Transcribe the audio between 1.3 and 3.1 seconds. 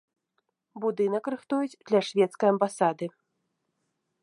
рыхтуюць для шведскай амбасады.